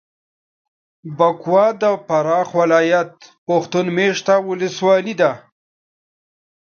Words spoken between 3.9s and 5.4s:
مېشته ولسوالي ده.